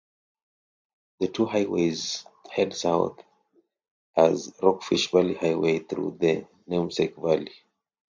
[1.19, 3.19] The two highways head south
[4.17, 7.53] as Rockfish Valley Highway through the namesake valley.